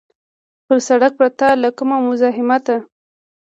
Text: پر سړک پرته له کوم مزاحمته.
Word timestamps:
پر 0.65 0.77
سړک 0.87 1.11
پرته 1.19 1.45
له 1.61 1.69
کوم 1.77 1.89
مزاحمته. 2.09 2.75